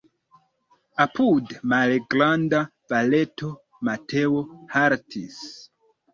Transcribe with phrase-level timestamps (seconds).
[1.03, 2.63] Apud malgranda
[2.95, 3.51] valeto
[3.91, 4.43] Mateo
[4.75, 5.39] haltis.